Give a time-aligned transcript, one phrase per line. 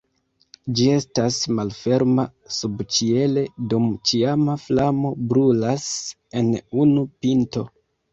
[0.77, 2.23] Ĝi estas malferma
[2.55, 5.85] subĉiele dum ĉiama flamo brulas
[6.43, 6.49] en
[6.87, 7.65] unu pinto.